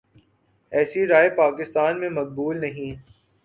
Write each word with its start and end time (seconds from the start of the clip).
ایسی 0.71 1.05
رائے 1.07 1.29
پاکستان 1.29 1.99
میں 1.99 2.09
مقبول 2.09 2.61
نہیں۔ 2.61 2.91